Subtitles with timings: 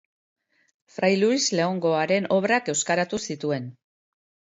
[0.93, 3.73] Frai Luis Leongoaren obrak euskaratu zituen.